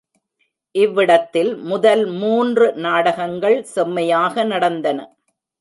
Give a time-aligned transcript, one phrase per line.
[0.75, 4.99] இவ்விடத்தில் முதல் மூன்று நாடகங்கள் செம்மையாக நடந்தன.